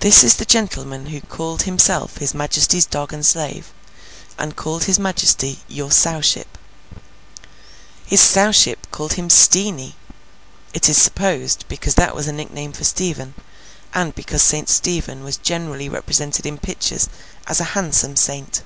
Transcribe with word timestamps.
This 0.00 0.24
is 0.24 0.34
the 0.34 0.44
gentleman 0.44 1.06
who 1.06 1.20
called 1.20 1.62
himself 1.62 2.16
his 2.16 2.34
Majesty's 2.34 2.84
dog 2.84 3.12
and 3.12 3.24
slave, 3.24 3.72
and 4.36 4.56
called 4.56 4.82
his 4.90 4.98
Majesty 4.98 5.60
Your 5.68 5.92
Sowship. 5.92 6.58
His 8.04 8.20
Sowship 8.20 8.90
called 8.90 9.12
him 9.12 9.30
Steenie; 9.30 9.94
it 10.74 10.88
is 10.88 10.98
supposed, 10.98 11.66
because 11.68 11.94
that 11.94 12.16
was 12.16 12.26
a 12.26 12.32
nickname 12.32 12.72
for 12.72 12.82
Stephen, 12.82 13.34
and 13.94 14.12
because 14.12 14.42
St. 14.42 14.68
Stephen 14.68 15.22
was 15.22 15.36
generally 15.36 15.88
represented 15.88 16.44
in 16.44 16.58
pictures 16.58 17.08
as 17.46 17.60
a 17.60 17.78
handsome 17.78 18.16
saint. 18.16 18.64